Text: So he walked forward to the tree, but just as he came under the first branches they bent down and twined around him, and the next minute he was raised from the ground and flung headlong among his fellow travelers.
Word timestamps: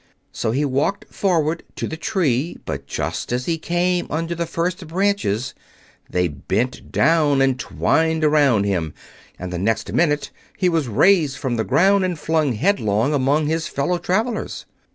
So 0.31 0.49
he 0.49 0.65
walked 0.65 1.13
forward 1.13 1.61
to 1.75 1.87
the 1.87 1.95
tree, 1.95 2.57
but 2.65 2.87
just 2.87 3.31
as 3.31 3.45
he 3.45 3.59
came 3.59 4.07
under 4.09 4.33
the 4.33 4.47
first 4.47 4.87
branches 4.87 5.53
they 6.09 6.27
bent 6.27 6.91
down 6.91 7.39
and 7.39 7.59
twined 7.59 8.23
around 8.23 8.63
him, 8.63 8.95
and 9.37 9.53
the 9.53 9.59
next 9.59 9.93
minute 9.93 10.31
he 10.57 10.69
was 10.69 10.87
raised 10.87 11.37
from 11.37 11.55
the 11.55 11.63
ground 11.63 12.03
and 12.03 12.17
flung 12.17 12.53
headlong 12.53 13.13
among 13.13 13.45
his 13.45 13.67
fellow 13.67 13.99
travelers. 13.99 14.65